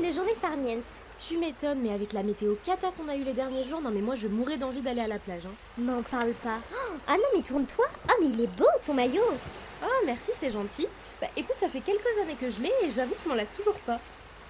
[0.00, 0.84] des journées farnientes.
[1.18, 4.00] Tu m'étonnes, mais avec la météo cata qu'on a eu les derniers jours, non mais
[4.00, 5.44] moi je mourrais d'envie d'aller à la plage.
[5.46, 5.52] Hein.
[5.78, 6.58] M'en parle pas.
[6.72, 7.84] Oh, ah non, mais tourne-toi.
[8.08, 9.22] Ah, mais il est beau ton maillot.
[9.84, 10.86] Oh, merci, c'est gentil.
[11.20, 13.52] Bah écoute, ça fait quelques années que je l'ai et j'avoue que je m'en lasse
[13.52, 14.00] toujours pas.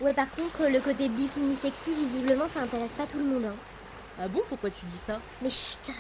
[0.00, 3.45] Ouais, par contre, le côté bikini sexy, visiblement, ça intéresse pas tout le monde.
[3.46, 3.55] Hein.
[4.21, 5.21] Ah bon, pourquoi tu dis ça?
[5.43, 5.93] Mais chut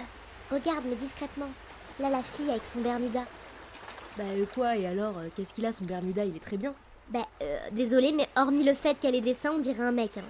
[0.50, 1.50] Regarde, mais discrètement.
[1.98, 3.24] Là, la fille avec son Bermuda.
[4.16, 6.24] Bah euh, quoi, et alors, euh, qu'est-ce qu'il a son Bermuda?
[6.24, 6.74] Il est très bien.
[7.10, 10.16] Bah, euh, désolé, mais hormis le fait qu'elle ait des seins, on dirait un mec.
[10.16, 10.22] Hein.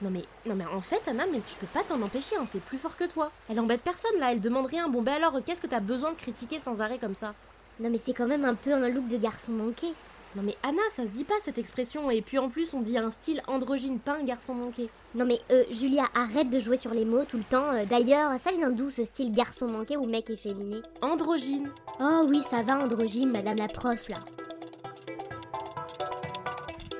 [0.00, 2.62] Non mais, non mais en fait, Anna, mais tu peux pas t'en empêcher, hein, c'est
[2.62, 3.32] plus fort que toi.
[3.48, 4.88] Elle embête personne là, elle demande rien.
[4.88, 7.34] Bon bah alors, qu'est-ce que t'as besoin de critiquer sans arrêt comme ça?
[7.80, 9.88] Non mais c'est quand même un peu un look de garçon manqué.
[10.36, 12.96] Non mais Anna, ça se dit pas cette expression, et puis en plus on dit
[12.96, 14.88] un style androgyne, pas un garçon manqué.
[15.16, 17.72] Non mais euh, Julia, arrête de jouer sur les mots tout le temps.
[17.72, 20.76] Euh, D'ailleurs, ça vient d'où ce style garçon manqué ou mec efféminé?
[21.02, 21.70] Androgyne.
[22.00, 24.18] Oh oui, ça va androgyne, madame la prof là.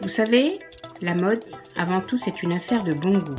[0.00, 0.60] Vous savez,
[1.02, 1.42] la mode,
[1.76, 3.34] avant tout, c'est une affaire de bon goût.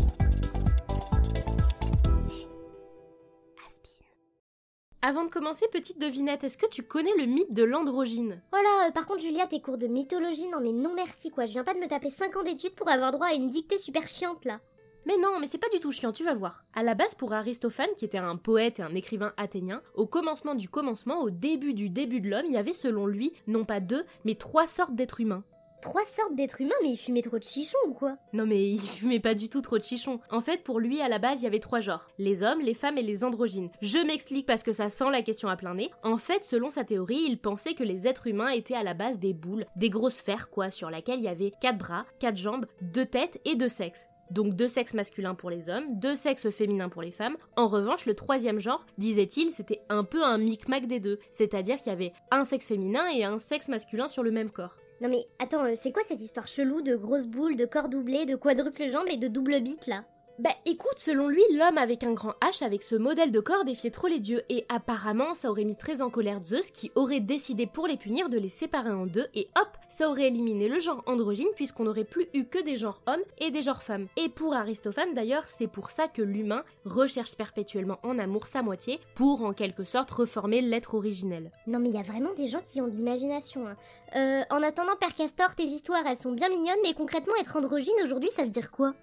[5.01, 8.41] Avant de commencer, petite devinette, est-ce que tu connais le mythe de l'androgyne?
[8.51, 11.53] Voilà, euh, par contre Julia, tes cours de mythologie, non mais non merci quoi, je
[11.53, 14.09] viens pas de me taper 5 ans d'études pour avoir droit à une dictée super
[14.09, 14.59] chiante là.
[15.05, 16.65] Mais non, mais c'est pas du tout chiant, tu vas voir.
[16.75, 20.55] À la base, pour Aristophane, qui était un poète et un écrivain athénien, au commencement
[20.55, 23.79] du commencement, au début du début de l'homme, il y avait selon lui, non pas
[23.79, 25.45] deux, mais trois sortes d'êtres humains.
[25.81, 28.17] Trois sortes d'êtres humains, mais il fumait trop de chichons ou quoi?
[28.33, 30.19] Non mais il fumait pas du tout trop de chichons.
[30.29, 32.07] En fait, pour lui, à la base, il y avait trois genres.
[32.17, 33.69] Les hommes, les femmes et les androgynes.
[33.81, 35.89] Je m'explique parce que ça sent la question à plein nez.
[36.03, 39.19] En fait, selon sa théorie, il pensait que les êtres humains étaient à la base
[39.19, 42.65] des boules, des grosses sphères quoi, sur laquelle il y avait quatre bras, quatre jambes,
[42.81, 44.05] deux têtes et deux sexes.
[44.31, 47.37] Donc deux sexes masculins pour les hommes, deux sexes féminins pour les femmes.
[47.55, 51.19] En revanche, le troisième genre, disait-il, c'était un peu un micmac des deux.
[51.31, 54.75] C'est-à-dire qu'il y avait un sexe féminin et un sexe masculin sur le même corps.
[55.01, 58.25] Non mais attends, euh, c'est quoi cette histoire chelou de grosses boules, de corps doublés,
[58.25, 60.03] de quadruple jambes et de double bite là?
[60.39, 63.91] Bah écoute, selon lui, l'homme avec un grand H avec ce modèle de corps défiait
[63.91, 67.67] trop les dieux et apparemment ça aurait mis très en colère Zeus qui aurait décidé
[67.67, 71.03] pour les punir de les séparer en deux et hop, ça aurait éliminé le genre
[71.07, 74.07] androgyne puisqu'on n'aurait plus eu que des genres hommes et des genres femmes.
[74.15, 79.01] Et pour Aristophane d'ailleurs, c'est pour ça que l'humain recherche perpétuellement en amour sa moitié
[79.15, 81.51] pour en quelque sorte reformer l'être originel.
[81.67, 83.67] Non mais il y a vraiment des gens qui ont de l'imagination.
[83.67, 83.75] Hein.
[84.15, 87.91] Euh, en attendant Père Castor, tes histoires elles sont bien mignonnes mais concrètement être androgyne
[88.05, 88.93] aujourd'hui ça veut dire quoi?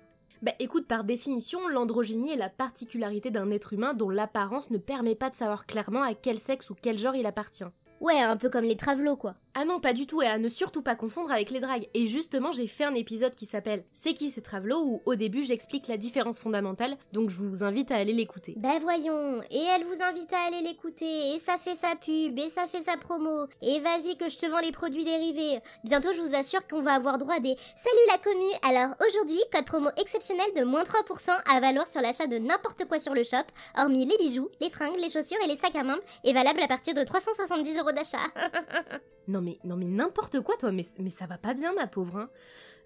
[0.42, 5.14] Bah écoute, par définition, l'androgynie est la particularité d'un être humain dont l'apparence ne permet
[5.14, 7.64] pas de savoir clairement à quel sexe ou quel genre il appartient.
[8.00, 9.34] Ouais, un peu comme les travelots quoi.
[9.58, 11.88] Ah non, pas du tout, et à ne surtout pas confondre avec les dragues.
[11.94, 14.82] Et justement, j'ai fait un épisode qui s'appelle C'est qui ces travelots?
[14.84, 18.52] où au début j'explique la différence fondamentale, donc je vous invite à aller l'écouter.
[18.58, 22.50] Bah voyons, et elle vous invite à aller l'écouter, et ça fait sa pub, et
[22.50, 25.60] ça fait sa promo, et vas-y que je te vends les produits dérivés.
[25.84, 29.40] Bientôt, je vous assure qu'on va avoir droit à des Salut la commu Alors aujourd'hui,
[29.50, 33.24] code promo exceptionnel de moins 3% à valoir sur l'achat de n'importe quoi sur le
[33.24, 33.46] shop,
[33.78, 36.68] hormis les bijoux, les fringues, les chaussures et les sacs à main, et valable à
[36.68, 38.18] partir de 370 euros d'achat.
[39.28, 42.18] Non mais, non mais n'importe quoi toi, mais, ça va pas bien ma pauvre.
[42.18, 42.30] Hein.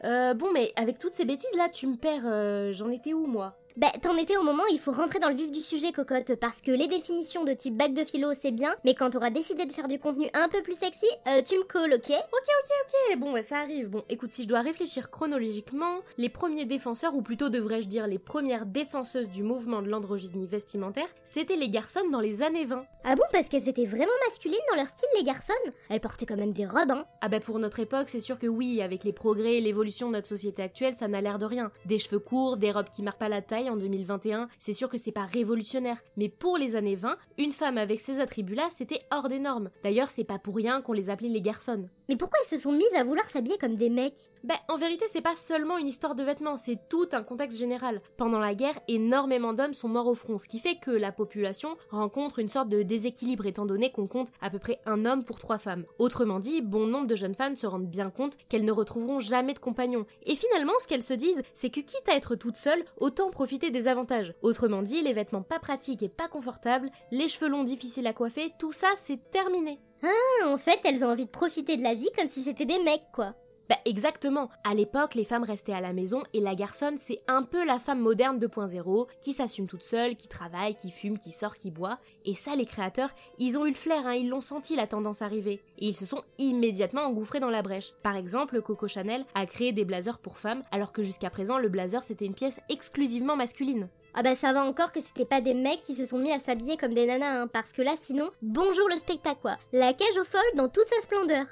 [0.04, 2.22] Euh, bon mais avec toutes ces bêtises là, tu me perds.
[2.24, 3.58] euh, J'en étais où moi?
[3.80, 6.34] Bah, t'en étais au moment où il faut rentrer dans le vif du sujet, cocotte,
[6.34, 9.64] parce que les définitions de type bac de philo, c'est bien, mais quand t'auras décidé
[9.64, 12.10] de faire du contenu un peu plus sexy, euh, tu me colles, ok?
[12.10, 13.88] Ok, ok, ok, bon, bah, ça arrive.
[13.88, 18.18] Bon, écoute, si je dois réfléchir chronologiquement, les premiers défenseurs, ou plutôt devrais-je dire les
[18.18, 22.84] premières défenseuses du mouvement de l'androgynie vestimentaire, c'était les garçons dans les années 20.
[23.04, 25.54] Ah bon, parce qu'elles étaient vraiment masculines dans leur style, les garçons
[25.88, 28.46] Elles portaient quand même des robes, hein Ah bah pour notre époque, c'est sûr que
[28.46, 31.72] oui, avec les progrès et l'évolution de notre société actuelle, ça n'a l'air de rien.
[31.86, 34.98] Des cheveux courts, des robes qui marquent pas la taille en 2021, c'est sûr que
[34.98, 36.02] c'est pas révolutionnaire.
[36.16, 39.70] Mais pour les années 20, une femme avec ces attributs-là, c'était hors des normes.
[39.82, 41.88] D'ailleurs, c'est pas pour rien qu'on les appelait les garçons.
[42.08, 44.30] Mais pourquoi elles se sont mises à vouloir s'habiller comme des mecs?
[44.42, 48.02] Bah, en vérité, c'est pas seulement une histoire de vêtements, c'est tout un contexte général.
[48.16, 51.76] Pendant la guerre, énormément d'hommes sont morts au front, ce qui fait que la population
[51.90, 55.38] rencontre une sorte de déséquilibre étant donné qu'on compte à peu près un homme pour
[55.38, 55.84] trois femmes.
[55.98, 59.54] Autrement dit, bon nombre de jeunes femmes se rendent bien compte qu'elles ne retrouveront jamais
[59.54, 60.06] de compagnons.
[60.24, 63.49] Et finalement, ce qu'elles se disent, c'est que quitte à être toutes seules, autant profiter
[63.58, 64.34] des avantages.
[64.42, 68.52] Autrement dit, les vêtements pas pratiques et pas confortables, les cheveux longs difficiles à coiffer,
[68.58, 69.80] tout ça, c'est terminé.
[70.02, 72.82] Ah, en fait, elles ont envie de profiter de la vie comme si c'était des
[72.82, 73.34] mecs, quoi.
[73.70, 74.50] Bah exactement.
[74.64, 77.78] À l'époque, les femmes restaient à la maison et la garçonne, c'est un peu la
[77.78, 82.00] femme moderne 2.0 qui s'assume toute seule, qui travaille, qui fume, qui sort, qui boit.
[82.24, 85.22] Et ça, les créateurs, ils ont eu le flair, hein, ils l'ont senti la tendance
[85.22, 85.62] arriver.
[85.78, 87.92] Et ils se sont immédiatement engouffrés dans la brèche.
[88.02, 91.68] Par exemple, Coco Chanel a créé des blazers pour femmes, alors que jusqu'à présent, le
[91.68, 93.88] blazer c'était une pièce exclusivement masculine.
[94.14, 96.40] Ah bah ça va encore que c'était pas des mecs qui se sont mis à
[96.40, 99.58] s'habiller comme des nanas, hein, parce que là sinon, bonjour le spectacle quoi.
[99.72, 101.46] La cage aux folles dans toute sa splendeur.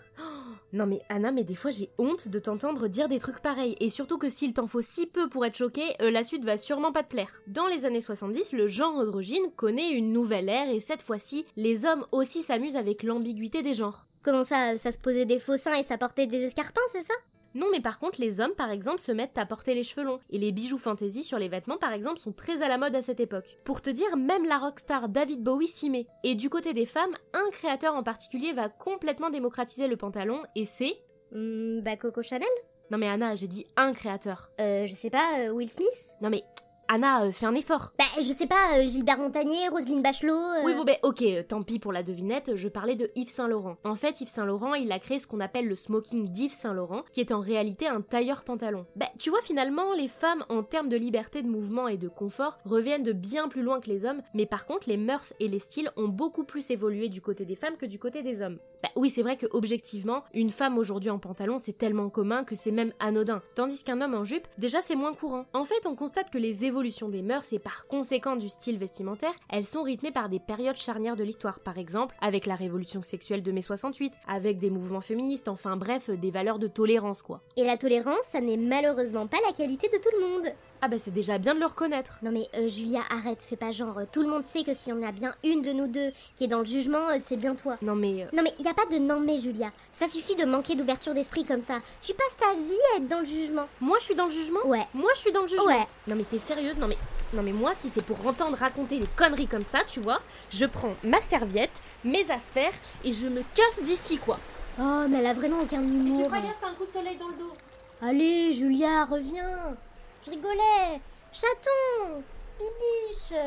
[0.72, 3.88] Non mais Anna, mais des fois j'ai honte de t'entendre dire des trucs pareils, et
[3.88, 6.92] surtout que s'il t'en faut si peu pour être choqué, euh, la suite va sûrement
[6.92, 7.42] pas te plaire.
[7.46, 11.86] Dans les années 70, le genre androgyne connaît une nouvelle ère, et cette fois-ci, les
[11.86, 14.06] hommes aussi s'amusent avec l'ambiguïté des genres.
[14.22, 17.14] Comment ça, ça se posait des faux seins et ça portait des escarpins, c'est ça?
[17.54, 20.20] Non, mais par contre, les hommes, par exemple, se mettent à porter les cheveux longs.
[20.30, 23.02] Et les bijoux fantasy sur les vêtements, par exemple, sont très à la mode à
[23.02, 23.58] cette époque.
[23.64, 26.06] Pour te dire, même la rockstar David Bowie s'y met.
[26.24, 30.66] Et du côté des femmes, un créateur en particulier va complètement démocratiser le pantalon, et
[30.66, 30.98] c'est...
[31.32, 32.48] Hmm, Bah Coco Chanel?
[32.90, 34.50] Non mais Anna, j'ai dit un créateur.
[34.60, 36.12] Euh, je sais pas, euh, Will Smith?
[36.22, 36.42] Non mais...
[36.90, 37.92] Anna, euh, fais un effort.
[37.98, 40.32] Bah je sais pas, euh, Gilbert Montagnier, Roselyne Bachelot...
[40.32, 43.46] euh, Oui, bon, ben, ok, tant pis pour la devinette, je parlais de Yves Saint
[43.46, 43.76] Laurent.
[43.84, 46.72] En fait, Yves Saint Laurent, il a créé ce qu'on appelle le smoking d'Yves Saint
[46.72, 48.86] Laurent, qui est en réalité un tailleur pantalon.
[48.96, 52.56] Bah, tu vois, finalement, les femmes, en termes de liberté de mouvement et de confort,
[52.64, 55.58] reviennent de bien plus loin que les hommes, mais par contre, les mœurs et les
[55.60, 58.58] styles ont beaucoup plus évolué du côté des femmes que du côté des hommes.
[58.82, 62.54] Bah oui, c'est vrai que objectivement, une femme aujourd'hui en pantalon, c'est tellement commun que
[62.54, 65.44] c'est même anodin, tandis qu'un homme en jupe, déjà c'est moins courant.
[65.52, 69.32] En fait, on constate que les évolutions des mœurs et par conséquent du style vestimentaire,
[69.50, 73.42] elles sont rythmées par des périodes charnières de l'histoire, par exemple avec la révolution sexuelle
[73.42, 77.40] de mai 68, avec des mouvements féministes, enfin bref, des valeurs de tolérance quoi.
[77.56, 80.52] Et la tolérance, ça n'est malheureusement pas la qualité de tout le monde.
[80.80, 82.18] Ah bah c'est déjà bien de le reconnaître.
[82.22, 83.98] Non mais euh, Julia, arrête, fais pas genre.
[83.98, 86.44] euh, Tout le monde sait que si on a bien une de nous deux qui
[86.44, 87.76] est dans le jugement, euh, c'est bien toi.
[87.82, 88.22] Non mais...
[88.22, 89.72] euh, Non mais y a pas de non mais Julia.
[89.92, 91.80] Ça suffit de manquer d'ouverture d'esprit comme ça.
[92.00, 93.66] Tu passes ta vie à être dans le jugement.
[93.80, 94.60] moi je suis dans le jugement?
[94.66, 94.86] Ouais.
[94.94, 95.64] Moi je suis dans le jugement?
[95.66, 95.86] Ouais.
[96.06, 96.38] Non mais t'es
[96.68, 96.98] sérieuse Non mais
[97.34, 100.20] non mais moi si c'est pour entendre raconter des conneries comme ça, tu vois,
[100.50, 101.70] je prends ma serviette,
[102.04, 102.72] mes affaires
[103.04, 104.38] et je me casse d'ici quoi.
[104.80, 106.30] Oh mais elle a vraiment aucun humour.
[106.30, 107.56] t'as un coup de soleil dans le dos?
[108.00, 109.76] Allez Julia, reviens.
[110.24, 111.00] Je rigolais.
[111.32, 112.22] Chaton.
[112.58, 113.38] Bibiche.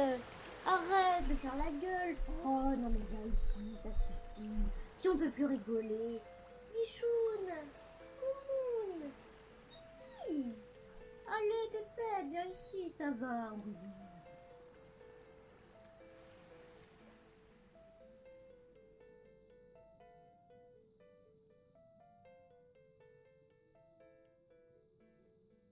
[0.65, 2.15] Arrête de faire la gueule.
[2.45, 4.49] Oh non mais viens ici, ça suffit.
[4.97, 6.19] Si on peut plus rigoler.
[6.73, 7.55] Michoune.
[8.21, 9.09] Moumoune.
[9.69, 10.60] Kiki.
[11.33, 13.51] Allez Pépette, viens ici, ça va.